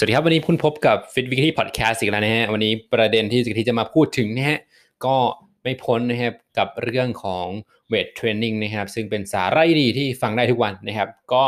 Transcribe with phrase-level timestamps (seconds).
[0.00, 4.58] สวัสดีครับ วันนี้คุณพบกับ Fit Weekly Podcast อีกแล้วนะฮะ วันนี้ประเด็นที่สิกที่จะมาพูดถึงนะฮะ
[5.04, 5.16] ก็
[5.62, 7.46] ไม่พ้นนะครับกับเรื่องของ
[7.88, 11.44] เวทเทรนนิ่งนะครับ ซึ่งเป็นสาระดีที่ฟังได้ทุกวันนะครับ ก็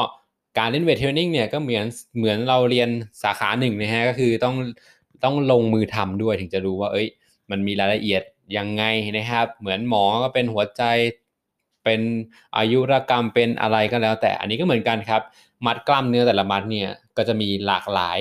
[0.58, 1.86] การเล่นเวทเทรนนิ่งเนี่ยก็เหมือน
[2.18, 2.88] เหมือนเราเรียน
[3.22, 4.55] สาขาหนึ่งนะฮะ ก็คือต้อง
[5.25, 7.09] ต้องลงมือทำด้วยถึงจะรู้ว่า เอ้ย
[7.50, 8.23] มันมีรายละเอียด
[8.57, 8.84] ยังไง
[9.19, 10.82] นะครับ เหมือนหมอก็เป็นหัวใจ
[11.84, 12.00] เป็น
[12.56, 15.22] อายุรกรรมเป็นอะไรก็แล้ว แต่อันนี้ก็เหมือนกันครับ
[15.66, 18.20] มัดกล้ามเนื้อแต่ละมัดเนี่ยก็จะมีหลากหลาย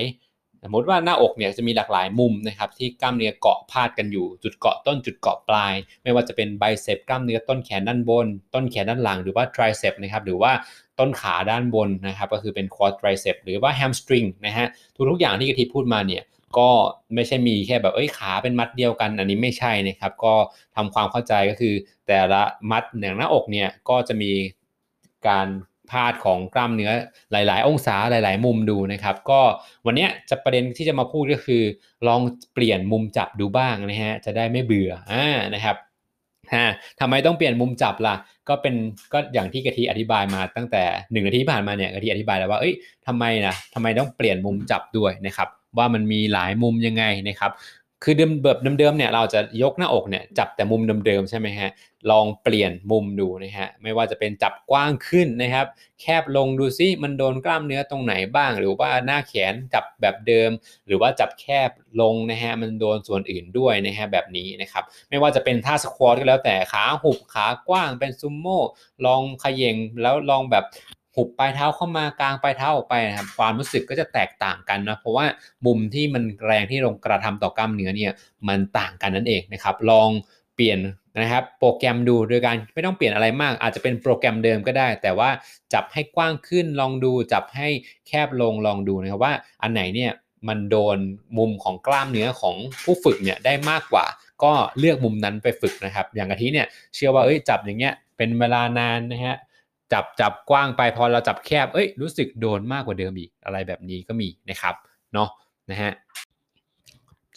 [0.64, 10.52] สมมติว่าหน้าอกเนี่ยจะมีหลากหลายมุมนะครับที่กล้ามเนื้อเกาะพาดกันอยู่ จุดเกาะต้นจุดเกาะปลาย ไม่ว่าจะเป็นไบเซปกล้ามเนื้อต้นแขนด้านบน ต้นแขนด้านหลังหรือว่าไตรเซปนะครับหรือว่า
[10.98, 14.66] ต้นขาด้านบนนะครับก็คือเป็นควอดไตรเซปหรือว่าแฮมสตริงนะฮะ
[15.10, 16.22] ทุกๆอย่างที่กะทิพูดมาเนี่ย
[16.58, 16.70] ก็
[17.14, 20.34] ไม่ใช่มีแค่แบบเอ้ยขาเป็นมัดเดียวกัน อันนี้ไม่ใช่นะครับ ก็
[20.76, 21.74] ทำความเข้าใจก็คือ
[22.06, 24.32] แต่ละมัดหนังหน้าอกเนี่ยก็จะมี
[25.28, 25.48] การ
[25.90, 26.90] พาดของกล้ามเนื้อ
[27.32, 29.40] หลาย ๆ องศาหลาย ๆ มุมดูนะครับ ก็
[29.86, 31.62] วันนี้จะประเด็นที่จะมาพูดก็คือ
[32.06, 32.20] ลอง
[32.54, 35.76] เปลี่ยนมุมจับดูบ้างนะฮะจะได้ไม่เบื่ออ่านะครับ
[36.54, 36.66] ฮะ
[37.00, 38.16] ทำไมต้องเปลี่ยนมุมจับล่ะ
[38.48, 38.74] ก็เป็น
[39.12, 42.74] ก็อย่างที่กะทิอธิบายมาตั้งแต่หนึ่งนาทีผ่านมาเนี่ยกะทิอธิบายแล้วว่าเอ้ย
[43.06, 47.52] ทำไมนะทำไมต้องเปลี่ยนมุมจับด้วยนะครับ ว่ามันมีหลายมุมยังไงนะครับ
[48.04, 51.70] คือเดิมแบบเดิมๆเนี่ยเราจะยกหน้าอกเนี่ยจับแต่มุมเดิมๆใช่ไหมฮะ
[52.10, 55.66] ลองเปลี่ยนมุมดูนะฮะไม่ว่าจะเป็นจับกว้างขึ้นนะครับ
[56.00, 60.50] แคบลงดูซิมันโดนกล้ามเนื้อตรงไหนบ้าง หรือว่าหน้าแขนจับแบบเดิม
[60.86, 68.60] หรือว่าจับแคบลงนะฮะมันโดนส่วนอื่นด้วยนะฮะแบบนี้นะครับไม่ว่าจะเป็นท่าสควอตก็แล้วแต่ขาหุบขากว้างเป็นซุมโม่
[69.06, 70.64] ลองขย่งแล้วลองแบบ
[71.16, 75.26] หุบปลายเท้าเข้ามากลางปลายเท้าออกไปนะครับความรู้สึกก็จะแตกต่างกันนะเพราะว่า
[75.66, 78.12] มุมที่มันแรงที่ลงกระทำต่อกล้ามเนื้อเนี่ย
[78.48, 80.10] มันต่างกันนั่นเองนะครับลอง
[80.56, 80.78] เปลี่ยน
[81.20, 85.30] นะครับโปรแกรมดูโดยการไม่ต้องเปลี่ยนอะไรมาก อาจจะเป็นโปรแกรมเดิมก็ได้ แต่ว่า
[85.72, 87.68] จับให้กว้างขึ้นลองดูจับให้
[88.06, 90.12] แคบลงลองดูนะครับว่าอันไหนเนี่ย
[90.48, 90.98] มันโดน
[91.38, 94.06] มุมของกล้ามเนื้อของผู้ฝึกเนี่ยได้มากกว่า
[94.42, 99.36] ก็เลือกมุมนั้นไปฝึกนะครับ อย่างกะทิเนี่ยเชื่อว่าเอ้ยจับอย่างเงี้ยเป็นเวลานานนะฮะ
[99.92, 104.74] จับจับกว้างไปพอเราจับแคบ เอ้ยรู้สึกโดนมากกว่าเดิมอีกอะไรแบบนี้ก็มีนะครับ
[105.14, 105.28] เนาะ
[105.70, 105.92] นะฮะ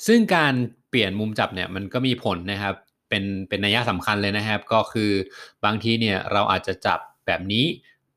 [0.07, 0.53] ซึ่งการ
[0.89, 2.73] เปลี่ยนมุมจับเนี่ยมันก็มีผลนะครับ
[3.09, 5.11] เป็นเป็นนัยสำคัญเลยนะครับ ก็คือ
[5.65, 7.65] บางทีเนี่ยเราอาจจะจับแบบนี้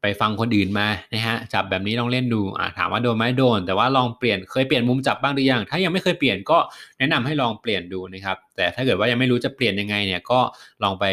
[0.03, 6.59] ไปฟังคนอื่นมานะฮะจับแบบนี้ลองเล่นดูอ่าถามว่าโดนไหมโดน แต่ว่าลองเปลี่ยนเคยเปลี่ยนมุมจับบ้างหรือยังถ้ายังไม่เคยเปลี่ยนก็
[6.99, 10.41] แนะนำให้ลองเปลี่ยนดูนะครับ แต่ถ้าเกิดว่ายังไม่รู้จะเปลี่ยนยังไงเนี่ยก็
[10.83, 11.05] ลองไป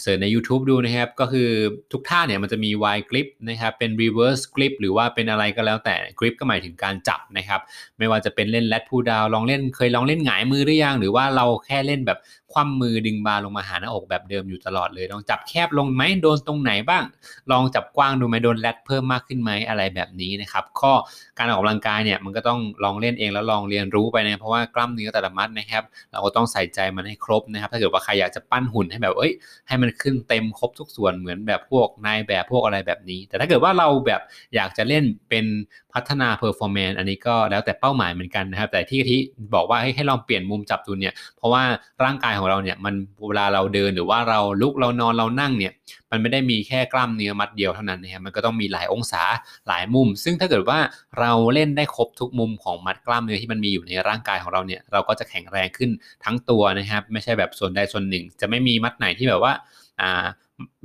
[0.00, 1.48] เสิร์ชใน YouTube ดูนะครับ ก็คือ
[1.92, 7.60] ทุกท่าเนี่ยมันจะมี Y grip นะครับเป็น reverse grip หรือว่าเป็นอะไรก็แล้วแต่ grip ก็หมายถึงการจับนะครับ
[7.98, 12.20] ไม่ว่าจะเป็นเล่น lat pull down ลองเล่นเคยลองเล่นหงายมือหรือยัง หรือว่าเราแค่เล่นแบบ
[12.52, 17.04] คว่ำมือดึงบาลงมาหาหน้าอกแบบเดิมอยู่ตลอดเลย ลองจับแคบลงไหมโดนตรงไหนบ้าง
[17.50, 20.92] ลองจับกว้างดูไหมโดนแรดเพิ่มมากขึ้นไหมอะไรแบบนี้นะครับข้อ
[21.38, 25.82] การออกกำลังกายเนี่ยมันก็ต้องลองเล่นเองแล้วลองเรียนรู้ไปนะเพราะว่ากล้ามเนื้อแต่ละมัดนะครับ
[26.12, 29.32] เราก็ต้องใส่ใจมันให้ครบนะครับ ถ้าเกิดว่าใครอยากจะปั้นหุ่นให้แบบเอ้ย
[29.70, 34.20] ให้มันขึ้นเต็มครบทุกส่วนเหมือนแบบพวกนายแบบพวกอะไรแบบนี้ แต่ถ้าเกิดว่าเราแบบ
[34.54, 35.44] อยากจะเล่นเป็น
[35.92, 39.20] พัฒนา performance อันนี้ก็แล้วแต่เป้าหมายเหมือนกันนะครับ แต่ที่ที่
[39.54, 41.62] บอกว่าให้ให้ลองเปลี่ยนมุมจับดูเนี่ยเพราะว่า
[42.04, 42.94] ร่างกายของเราเนี่ยมัน
[43.28, 45.72] เวลาเราเดินหรือว่าเราลุกเรานอนเรานั่งเนี่ย
[46.10, 49.22] มันไม่ได้มีแค่กล้ามเนื้อมัดเดียวเท่านั้นนะครับมันก็ต้องมีหลายองศา
[49.68, 50.78] หลายมุม ซึ่งถ้าเกิดว่า
[51.20, 55.90] เราเล่นได้ครบทุกมุมของมัดกล้ามเนื้อที่มันมีอยู่ในร่างกายของเราเนี่ยเราก็จะแข็งแรงขึ้น
[56.24, 59.52] ทั้งตัวนะครับไม่ใช่แบบส่วนใดส่วนหนึ่ง จะไม่มีมัดไหนที่แบบว่า
[60.00, 60.24] อ่า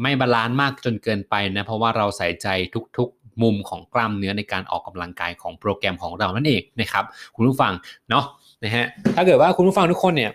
[0.02, 2.48] ไม่ balance มากจนเกินไปนะเพราะว่าเราใส่ใจ
[2.98, 7.04] ทุกๆ มุมของกล้ามเนื้อในการออกกำลังกายของโปรแกรมของเรานั่นเองนะครับ
[7.36, 7.74] คุณผู้ฟัง
[8.10, 8.26] เนาะ
[8.64, 10.32] นะฮะถ้าเกิดว่าคุณผู้ฟังทุกคนเนี่ย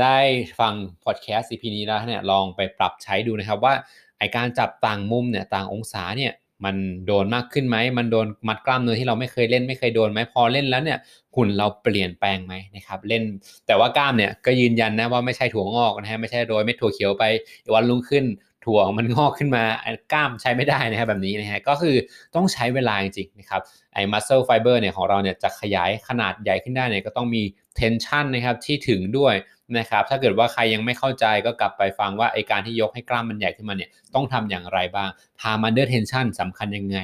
[0.00, 0.16] ได้
[0.60, 3.74] ฟังพอดแคสต์ EP นี้แล้วเนี่ยลองไปปรับใช้ดูนะครับว่า
[4.18, 6.32] ไอการจับต่างมุมเนี่ยต่างองศาเนี่ย
[6.64, 6.76] มัน
[7.06, 10.98] โดนมากขึ้นไหม มันโดนมัดกล้ามเนื้อที่เราไม่เคยเล่นไม่เคยโดนไหมพอเล่นแล้วเนี่ย
[11.36, 13.22] หุ่นเราเปลี่ยนแปลงไหมนะครับเล่น
[13.66, 17.24] แต่ว่ากล้ามเนี่ยก็ยืนยันนะว่าไม่ใช่ถั่วงอกนะฮะไม่ใช่โรยเม็ดถั่วเขียวไป
[17.74, 18.24] วันรุ่งขึ้น
[18.64, 19.64] ถั่วมันงอกขึ้นมา
[20.12, 21.96] กล้ามใช้ไม่ได้นะครับแบบนี้นะฮะก็คือ
[22.34, 23.60] ต้องใช้เวลาจริงๆนะครับ
[23.94, 27.42] ไอ้ muscle fiber เนี่ยของเราเนี่ยจะขยายขนาดใหญ่ขึ้นได้เนี่ยก็ต้องมี
[27.78, 29.34] tension นะครับที่ถึงด้วย
[29.78, 35.08] นะครับถ้าเกิดว่าใครยังไม่เข้าใจก็กลับไปฟังว่าไอการที่ยกให้กล้ามมันใหญ่ขึ้นมาเนี่ยต้องทำอย่างไรบ้าง
[35.40, 36.98] palm under tension สำคัญยังไง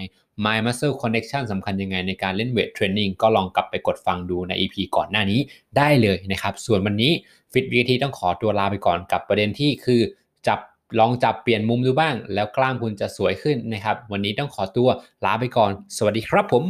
[0.44, 5.41] my muscle connection สำคัญยังไงในการเล่นเวทเทรนนิ่งก็ลองกลับไปกดฟังดูใน EP ก่อนหน้านี้
[5.76, 7.12] ได้เลยนะครับ ส่วนวันนี้
[7.53, 10.00] Fit v ทีต้องขอตัวลาไปก่อนกับประเด็นที่คือ
[10.47, 10.59] จับ
[10.99, 14.88] ลองจับเปลี่ยนมุมดูบ้าง แล้วกล้ามคุณจะสวยขึ้นนะครับ วันนี้ต้องขอตัว
[15.25, 16.65] ลาไปก่อน สวัสดีครับผม